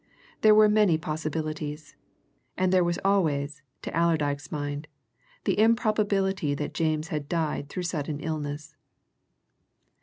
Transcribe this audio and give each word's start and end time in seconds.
There 0.41 0.55
were 0.55 0.67
many 0.67 0.97
possibilities, 0.97 1.95
and 2.57 2.73
there 2.73 2.83
was 2.83 2.97
always 3.05 3.61
to 3.83 3.95
Allerdyke's 3.95 4.51
mind 4.51 4.87
the 5.43 5.59
improbability 5.59 6.55
that 6.55 6.73
James 6.73 7.09
had 7.09 7.29
died 7.29 7.69
through 7.69 7.83
sudden 7.83 8.19
illness. 8.19 8.75